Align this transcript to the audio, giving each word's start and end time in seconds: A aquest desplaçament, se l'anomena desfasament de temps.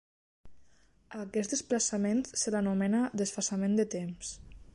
A 1.17 1.19
aquest 1.23 1.53
desplaçament, 1.55 2.25
se 2.45 2.55
l'anomena 2.57 3.07
desfasament 3.23 3.79
de 3.83 3.91
temps. 3.97 4.35